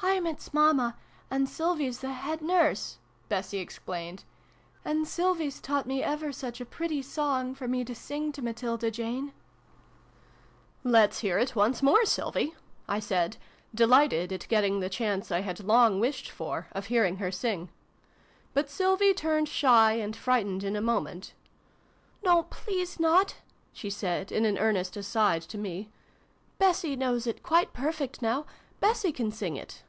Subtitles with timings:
[0.20, 0.96] "I'm its Mamma,
[1.30, 2.98] and Sylvie's the Head Nurse,"
[3.28, 4.24] Bessie explained:
[4.84, 8.90] "and Sylvie's taught me ever such a pretty song, for me to sing to Matilda
[8.90, 9.32] Jane!"
[10.82, 12.54] 74 SYLVIE AND BRUNO CONCLUDED." Let's hear it once more, Sylvie,"
[12.88, 13.36] I said,
[13.74, 17.68] delighted at getting the chance I had long wished for, of hearing her sing.
[18.54, 21.34] But Sylvie turned shy and frightened in a moment."
[22.24, 23.36] No, please not!"
[23.74, 25.88] she said, in an earnest' aside' to me."
[26.58, 28.46] Bessie knows it quite perfect now.
[28.80, 29.82] Bessie can sing it